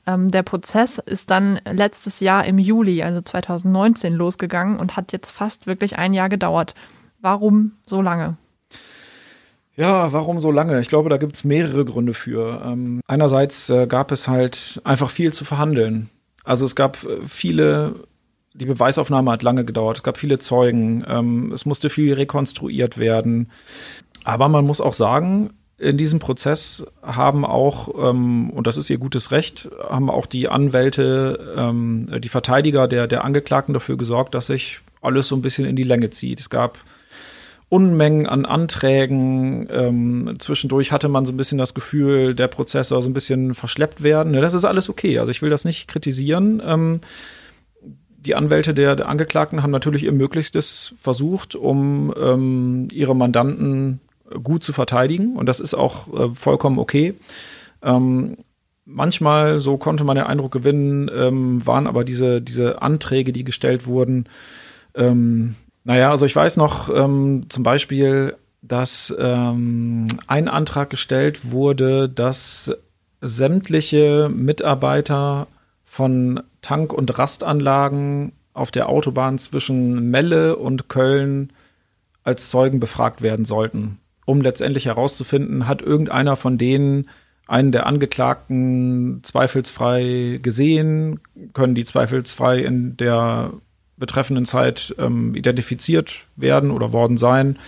[0.06, 5.32] Ähm, der Prozess ist dann letztes Jahr im Juli, also 2019, losgegangen und hat jetzt
[5.32, 6.74] fast wirklich ein Jahr gedauert.
[7.20, 8.37] Warum so lange?
[9.78, 10.80] Ja, warum so lange?
[10.80, 12.62] Ich glaube, da gibt es mehrere Gründe für.
[12.64, 16.11] Ähm, einerseits äh, gab es halt einfach viel zu verhandeln.
[16.42, 17.94] Also es gab äh, viele
[18.54, 19.98] die Beweisaufnahme hat lange gedauert.
[19.98, 21.04] Es gab viele Zeugen.
[21.06, 23.50] Ähm, es musste viel rekonstruiert werden.
[24.24, 28.98] Aber man muss auch sagen, in diesem Prozess haben auch, ähm, und das ist ihr
[28.98, 34.48] gutes Recht, haben auch die Anwälte, ähm, die Verteidiger der, der Angeklagten dafür gesorgt, dass
[34.48, 36.40] sich alles so ein bisschen in die Länge zieht.
[36.40, 36.78] Es gab
[37.70, 39.68] Unmengen an Anträgen.
[39.70, 43.54] Ähm, zwischendurch hatte man so ein bisschen das Gefühl, der Prozess soll so ein bisschen
[43.54, 44.32] verschleppt werden.
[44.32, 45.18] Das ist alles okay.
[45.18, 46.62] Also ich will das nicht kritisieren.
[46.64, 47.00] Ähm,
[48.18, 54.00] die Anwälte der, der, Angeklagten haben natürlich ihr Möglichstes versucht, um ähm, ihre Mandanten
[54.42, 55.37] gut zu verteidigen.
[55.37, 57.14] Und das ist auch äh, vollkommen okay.
[57.83, 58.38] Ähm,
[58.85, 63.87] manchmal, so konnte man den Eindruck gewinnen, ähm, waren aber diese, diese Anträge, die gestellt
[63.87, 64.26] wurden,
[64.94, 65.54] ähm,
[65.85, 72.76] naja, also ich weiß noch ähm, zum Beispiel, dass ähm, ein Antrag gestellt wurde, dass
[73.20, 75.46] sämtliche Mitarbeiter
[75.85, 81.53] von Tank- und Rastanlagen auf der Autobahn zwischen Melle und Köln
[82.25, 87.09] als Zeugen befragt werden sollten, um letztendlich herauszufinden, hat irgendeiner von denen
[87.47, 91.21] einen der Angeklagten zweifelsfrei gesehen,
[91.55, 93.53] können die zweifelsfrei in der
[93.97, 97.59] betreffenden Zeit ähm, identifiziert werden oder worden sein.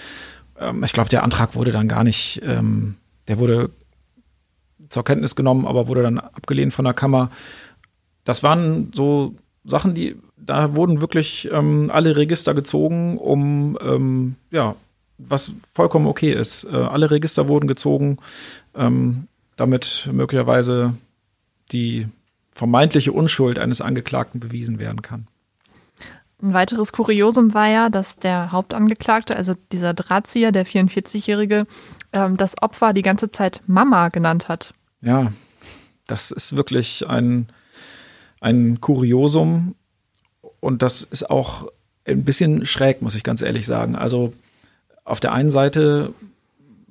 [0.59, 3.70] Ähm, ich glaube, der Antrag wurde dann gar nicht, ähm, der wurde
[4.90, 7.31] zur Kenntnis genommen, aber wurde dann abgelehnt von der Kammer
[8.24, 14.74] das waren so Sachen, die, da wurden wirklich ähm, alle Register gezogen, um, ähm, ja,
[15.18, 16.64] was vollkommen okay ist.
[16.64, 18.18] Äh, alle Register wurden gezogen,
[18.74, 20.94] ähm, damit möglicherweise
[21.72, 22.09] die
[22.52, 25.26] vermeintliche Unschuld eines Angeklagten bewiesen werden kann.
[26.42, 31.66] Ein weiteres Kuriosum war ja, dass der Hauptangeklagte, also dieser Drahtzieher, der 44-Jährige,
[32.12, 34.72] ähm, das Opfer die ganze Zeit Mama genannt hat.
[35.02, 35.33] Ja,
[36.06, 37.48] das ist wirklich ein
[38.40, 39.74] ein Kuriosum
[40.61, 41.70] und das ist auch
[42.07, 43.94] ein bisschen schräg, muss ich ganz ehrlich sagen.
[43.94, 44.33] Also
[45.05, 46.12] auf der einen Seite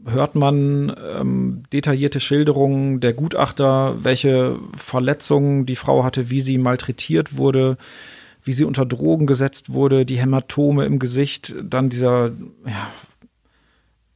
[0.06, 7.38] hört man ähm, detaillierte Schilderungen der Gutachter, welche Verletzungen die Frau hatte, wie sie malträtiert
[7.38, 7.78] wurde,
[8.44, 12.32] wie sie unter Drogen gesetzt wurde, die Hämatome im Gesicht, dann dieser
[12.66, 12.92] ja,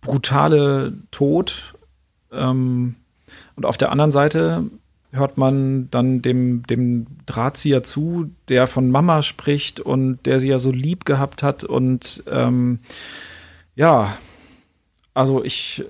[0.02, 1.74] brutale Tod.
[2.32, 2.96] Ähm,
[3.56, 4.64] und auf der anderen Seite
[5.14, 10.58] hört man dann dem, dem Drahtzieher zu, der von Mama spricht und der sie ja
[10.58, 11.64] so lieb gehabt hat.
[11.64, 12.80] Und ähm,
[13.76, 14.18] ja,
[15.14, 15.86] also ich,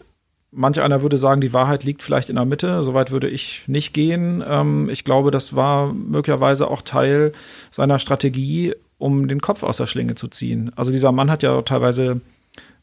[0.52, 2.84] manch einer würde sagen, die Wahrheit liegt vielleicht in der Mitte.
[2.84, 4.44] Soweit würde ich nicht gehen.
[4.46, 7.32] Ähm, ich glaube, das war möglicherweise auch Teil
[7.72, 10.72] seiner Strategie, um den Kopf aus der Schlinge zu ziehen.
[10.76, 12.20] Also dieser Mann hat ja teilweise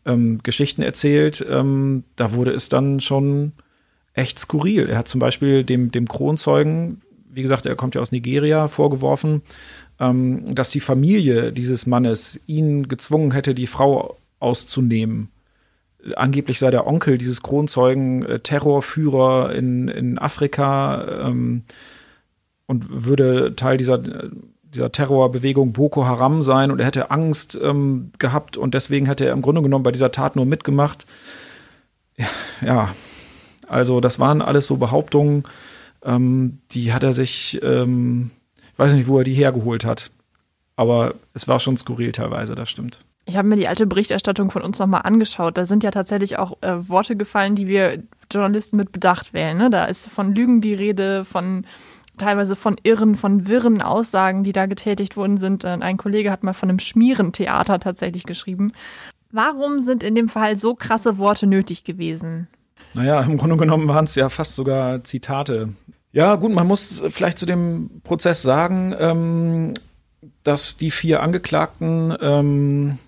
[0.07, 1.45] ähm, Geschichten erzählt.
[1.49, 3.53] Ähm, da wurde es dann schon
[4.21, 4.89] echt skurril.
[4.89, 9.43] Er hat zum Beispiel dem, dem Kronzeugen, wie gesagt, er kommt ja aus Nigeria, vorgeworfen,
[9.99, 15.29] ähm, dass die Familie dieses Mannes ihn gezwungen hätte, die Frau auszunehmen.
[16.17, 21.63] Angeblich sei der Onkel dieses Kronzeugen äh, Terrorführer in, in Afrika ähm,
[22.67, 24.03] und würde Teil dieser,
[24.63, 29.33] dieser Terrorbewegung Boko Haram sein und er hätte Angst ähm, gehabt und deswegen hätte er
[29.33, 31.07] im Grunde genommen bei dieser Tat nur mitgemacht.
[32.63, 32.95] Ja,
[33.71, 35.45] also das waren alles so Behauptungen,
[36.05, 38.31] ähm, die hat er sich, ähm,
[38.73, 40.11] ich weiß nicht, wo er die hergeholt hat.
[40.77, 43.05] Aber es war schon skurril teilweise, das stimmt.
[43.27, 45.59] Ich habe mir die alte Berichterstattung von uns nochmal angeschaut.
[45.59, 48.03] Da sind ja tatsächlich auch äh, Worte gefallen, die wir
[48.33, 49.59] Journalisten mit Bedacht wählen.
[49.59, 49.71] Ne?
[49.71, 51.67] Da ist von Lügen die Rede, von
[52.17, 55.65] teilweise von irren, von wirren Aussagen, die da getätigt worden sind.
[55.65, 58.73] Äh, ein Kollege hat mal von einem Schmierentheater tatsächlich geschrieben.
[59.31, 62.49] Warum sind in dem Fall so krasse Worte nötig gewesen?
[62.95, 65.71] Naja, im Grunde genommen waren es ja fast sogar Zitate.
[66.13, 69.75] Ja, gut, man muss vielleicht zu dem Prozess sagen, ähm,
[70.43, 72.99] dass die vier Angeklagten ähm,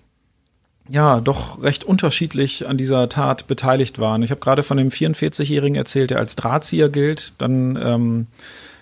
[0.89, 4.23] ja doch recht unterschiedlich an dieser Tat beteiligt waren.
[4.23, 7.33] Ich habe gerade von dem 44-Jährigen erzählt, der als Drahtzieher gilt.
[7.39, 8.27] Dann ähm,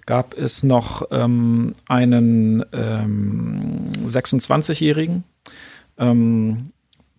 [0.05, 5.23] gab es noch ähm, einen 26-Jährigen,
[5.97, 6.71] ähm,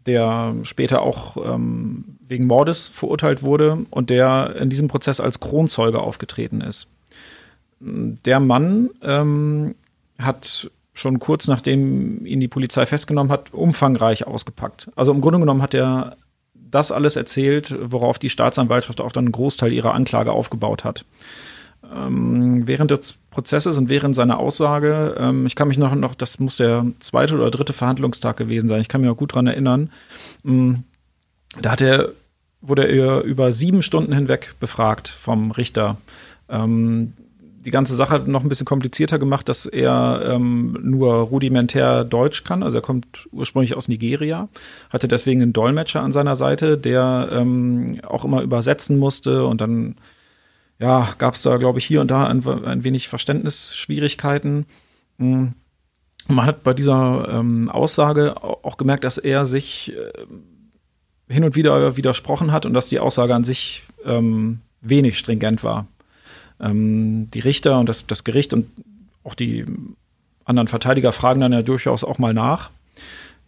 [0.06, 6.00] der später auch ähm, wegen Mordes verurteilt wurde und der in diesem Prozess als Kronzeuge
[6.00, 6.88] aufgetreten ist.
[7.80, 9.74] Der Mann ähm,
[10.18, 14.90] hat schon kurz nachdem ihn die Polizei festgenommen hat, umfangreich ausgepackt.
[14.96, 16.16] Also im Grunde genommen hat er
[16.54, 21.04] das alles erzählt, worauf die Staatsanwaltschaft auch dann einen Großteil ihrer Anklage aufgebaut hat
[21.94, 26.38] ähm, während des Prozesses und während seiner Aussage, ähm, ich kann mich noch, noch, das
[26.38, 29.90] muss der zweite oder dritte Verhandlungstag gewesen sein, ich kann mich auch gut daran erinnern,
[30.44, 30.84] ähm,
[31.60, 32.12] da hat er,
[32.62, 35.98] wurde er über sieben Stunden hinweg befragt vom Richter.
[36.48, 37.12] Ähm,
[37.64, 42.42] die ganze Sache hat noch ein bisschen komplizierter gemacht, dass er ähm, nur rudimentär Deutsch
[42.42, 42.62] kann.
[42.62, 44.48] Also er kommt ursprünglich aus Nigeria,
[44.90, 49.96] hatte deswegen einen Dolmetscher an seiner Seite, der ähm, auch immer übersetzen musste und dann
[50.80, 54.66] ja, gab es da, glaube ich, hier und da ein, ein wenig Verständnisschwierigkeiten.
[55.18, 55.52] Hm.
[56.28, 60.26] Man hat bei dieser ähm, Aussage auch gemerkt, dass er sich äh,
[61.32, 65.86] hin und wieder widersprochen hat und dass die Aussage an sich ähm, wenig stringent war.
[66.60, 68.68] Ähm, die Richter und das, das Gericht und
[69.24, 69.64] auch die
[70.44, 72.70] anderen Verteidiger fragen dann ja durchaus auch mal nach.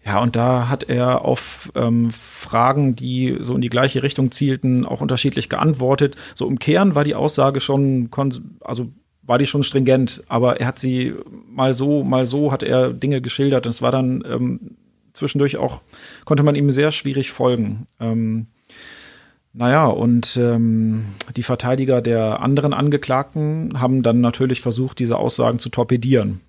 [0.05, 4.85] Ja, und da hat er auf ähm, Fragen, die so in die gleiche Richtung zielten,
[4.85, 6.17] auch unterschiedlich geantwortet.
[6.35, 8.11] So im Kern war die Aussage schon,
[8.61, 8.89] also
[9.23, 11.15] war die schon stringent, aber er hat sie
[11.49, 13.65] mal so, mal so hat er Dinge geschildert.
[13.65, 14.61] Und es war dann ähm,
[15.15, 15.81] zwischendurch auch,
[16.25, 17.87] konnte man ihm sehr schwierig folgen.
[18.01, 18.47] Ähm,
[19.53, 25.71] naja, und ähm, die Verteidiger der anderen Angeklagten haben dann natürlich versucht, diese Aussagen zu
[25.71, 26.41] torpedieren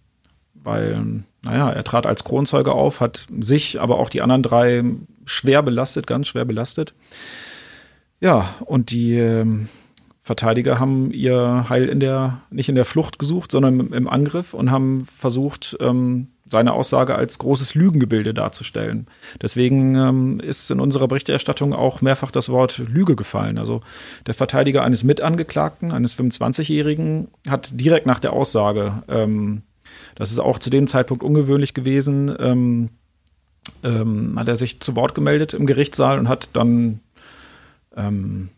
[0.65, 4.83] weil, naja, er trat als Kronzeuge auf, hat sich, aber auch die anderen drei
[5.25, 6.93] schwer belastet, ganz schwer belastet.
[8.19, 9.45] Ja, und die äh,
[10.21, 14.53] Verteidiger haben ihr Heil in der, nicht in der Flucht gesucht, sondern im, im Angriff
[14.53, 19.07] und haben versucht, ähm, seine Aussage als großes Lügengebilde darzustellen.
[19.41, 23.57] Deswegen ähm, ist in unserer Berichterstattung auch mehrfach das Wort Lüge gefallen.
[23.57, 23.81] Also
[24.27, 29.63] der Verteidiger eines Mitangeklagten, eines 25-Jährigen, hat direkt nach der Aussage ähm,
[30.15, 32.35] das ist auch zu dem Zeitpunkt ungewöhnlich gewesen.
[32.39, 32.89] Ähm,
[33.83, 36.99] ähm, hat er sich zu Wort gemeldet im Gerichtssaal und hat dann
[37.95, 38.49] ähm,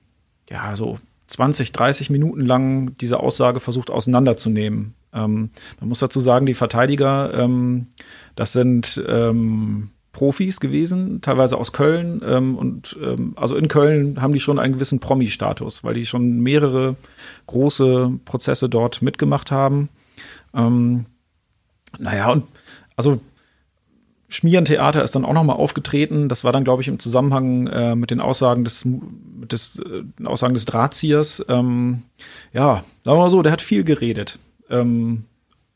[0.49, 4.93] ja so 20, 30 Minuten lang diese Aussage versucht auseinanderzunehmen.
[5.13, 7.87] Ähm, man muss dazu sagen, die Verteidiger, ähm,
[8.35, 12.21] das sind ähm, Profis gewesen, teilweise aus Köln.
[12.25, 16.39] Ähm, und ähm, also in Köln haben die schon einen gewissen Promi-Status, weil die schon
[16.39, 16.95] mehrere
[17.45, 19.89] große Prozesse dort mitgemacht haben.
[20.55, 21.05] Ähm,
[21.99, 22.45] naja, und
[22.95, 23.19] also
[24.29, 26.27] Schmierentheater ist dann auch nochmal aufgetreten.
[26.27, 30.53] Das war dann, glaube ich, im Zusammenhang äh, mit den Aussagen des, des, äh, Aussagen
[30.53, 31.45] des Drahtziehers.
[31.47, 32.01] Ähm,
[32.53, 34.39] ja, sagen wir mal so, der hat viel geredet.
[34.69, 35.25] Ähm,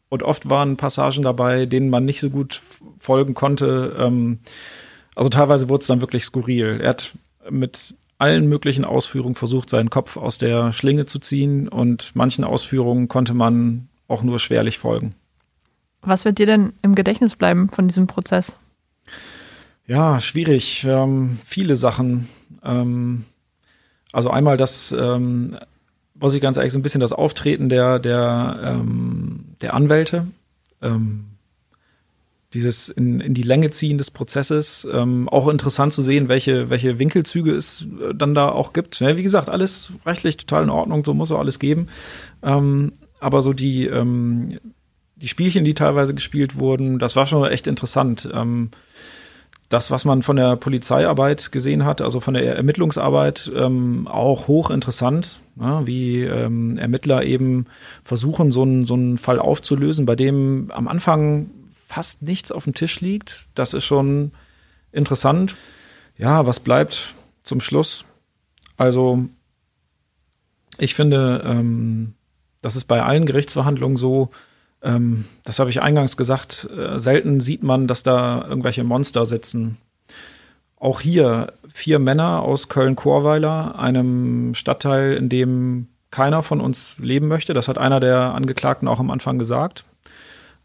[0.09, 2.61] Und oft waren Passagen dabei, denen man nicht so gut
[2.99, 3.95] folgen konnte.
[3.97, 4.39] Ähm,
[5.15, 6.79] also teilweise wurde es dann wirklich skurril.
[6.81, 7.13] Er hat
[7.49, 13.07] mit allen möglichen Ausführungen versucht, seinen Kopf aus der Schlinge zu ziehen und manchen Ausführungen
[13.07, 15.15] konnte man auch nur schwerlich folgen.
[16.01, 18.55] Was wird dir denn im Gedächtnis bleiben von diesem Prozess?
[19.87, 20.83] Ja, schwierig.
[20.83, 22.27] Ähm, viele Sachen.
[22.63, 23.25] Ähm,
[24.11, 25.57] also einmal das, ähm,
[26.21, 30.27] muss ich ganz ehrlich, so ein bisschen das Auftreten der, der, ähm, der Anwälte.
[30.81, 31.25] Ähm,
[32.53, 34.87] dieses in, in die Länge ziehen des Prozesses.
[34.91, 38.99] Ähm, auch interessant zu sehen, welche, welche Winkelzüge es äh, dann da auch gibt.
[38.99, 41.87] Ja, wie gesagt, alles rechtlich total in Ordnung, so muss auch alles geben.
[42.43, 44.59] Ähm, aber so die, ähm,
[45.15, 48.29] die Spielchen, die teilweise gespielt wurden, das war schon echt interessant.
[48.33, 48.69] Ähm,
[49.71, 55.39] das, was man von der Polizeiarbeit gesehen hat, also von der Ermittlungsarbeit, ähm, auch hochinteressant,
[55.57, 57.67] ja, wie ähm, Ermittler eben
[58.03, 61.49] versuchen, so einen, so einen Fall aufzulösen, bei dem am Anfang
[61.87, 63.47] fast nichts auf dem Tisch liegt.
[63.55, 64.31] Das ist schon
[64.91, 65.55] interessant.
[66.17, 68.03] Ja, was bleibt zum Schluss?
[68.75, 69.25] Also,
[70.79, 72.15] ich finde, ähm,
[72.61, 74.31] das ist bei allen Gerichtsverhandlungen so,
[74.81, 79.77] ähm, das habe ich eingangs gesagt, äh, selten sieht man, dass da irgendwelche Monster sitzen.
[80.77, 87.53] Auch hier vier Männer aus Köln-Chorweiler, einem Stadtteil, in dem keiner von uns leben möchte.
[87.53, 89.85] Das hat einer der Angeklagten auch am Anfang gesagt.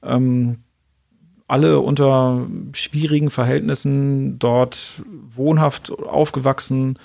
[0.02, 0.58] Ähm,
[1.46, 6.98] alle unter schwierigen Verhältnissen dort wohnhaft aufgewachsen.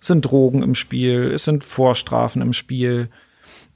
[0.00, 3.08] Es sind Drogen im Spiel, es sind Vorstrafen im Spiel.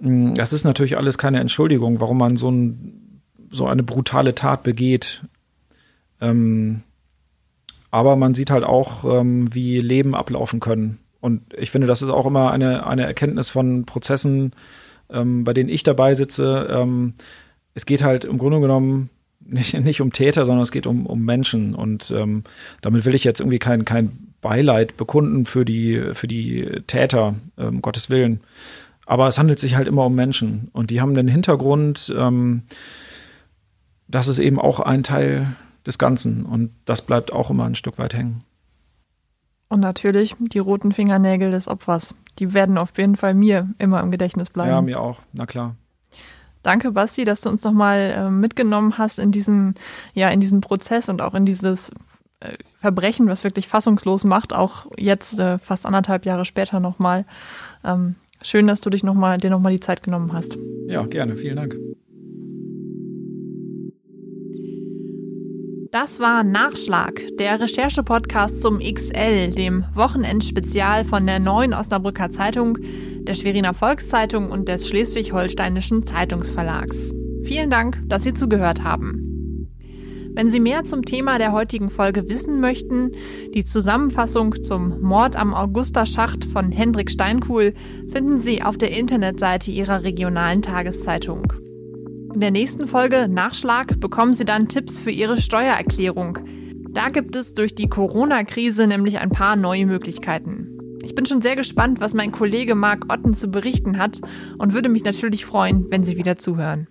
[0.03, 4.65] Mm, das ist natürlich alles keine Entschuldigung, warum man so, ein, so eine brutale Tat
[4.65, 5.23] begeht.
[6.21, 6.83] Ähm,
[7.91, 10.99] aber man sieht halt auch, ähm, wie Leben ablaufen können.
[11.21, 14.53] Und ich finde, das ist auch immer eine, eine Erkenntnis von Prozessen,
[15.09, 16.69] ähm, bei denen ich dabei sitze.
[16.71, 17.15] Ähm,
[17.75, 19.09] es geht halt im Grunde genommen
[19.41, 21.77] nicht, nicht um Täter, sondern es geht um, um Menschen.
[21.77, 22.43] Und ähm,
[22.81, 27.83] damit will ich jetzt irgendwie kein, kein Beileid bekunden für die, für die Täter, um
[27.83, 28.41] Gottes Willen.
[29.07, 32.62] Aber es handelt sich halt immer um Menschen und die haben den Hintergrund, ähm,
[34.09, 37.99] das ist eben auch ein Teil des Ganzen und das bleibt auch immer ein Stück
[37.99, 38.45] weit hängen.
[39.69, 42.12] Und natürlich die roten Fingernägel des Opfers.
[42.38, 44.71] Die werden auf jeden Fall mir immer im Gedächtnis bleiben.
[44.71, 45.77] Ja, mir auch, na klar.
[46.62, 49.75] Danke, Basti, dass du uns nochmal äh, mitgenommen hast in diesen,
[50.15, 51.91] ja, in diesen Prozess und auch in dieses
[52.41, 57.25] äh, Verbrechen, was wirklich fassungslos macht, auch jetzt äh, fast anderthalb Jahre später nochmal.
[57.83, 60.59] Ähm, Schön, dass du dich noch mal, dir nochmal die Zeit genommen hast.
[60.88, 61.37] Ja, gerne.
[61.37, 61.76] Vielen Dank.
[65.92, 72.78] Das war Nachschlag, der Recherche-Podcast zum XL, dem Wochenendspezial von der Neuen Osnabrücker Zeitung,
[73.24, 77.12] der Schweriner Volkszeitung und des Schleswig-Holsteinischen Zeitungsverlags.
[77.42, 79.21] Vielen Dank, dass Sie zugehört haben.
[80.35, 83.12] Wenn Sie mehr zum Thema der heutigen Folge wissen möchten,
[83.55, 87.75] die Zusammenfassung zum Mord am Augusta-Schacht von Hendrik Steinkuhl
[88.09, 91.53] finden Sie auf der Internetseite Ihrer regionalen Tageszeitung.
[92.33, 96.38] In der nächsten Folge Nachschlag bekommen Sie dann Tipps für Ihre Steuererklärung.
[96.92, 100.99] Da gibt es durch die Corona-Krise nämlich ein paar neue Möglichkeiten.
[101.03, 104.21] Ich bin schon sehr gespannt, was mein Kollege Marc Otten zu berichten hat
[104.57, 106.87] und würde mich natürlich freuen, wenn Sie wieder zuhören.